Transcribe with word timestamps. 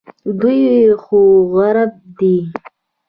دوی 0.39 0.59
خو 1.03 1.19
عرب 1.57 1.91
دي. 2.17 2.35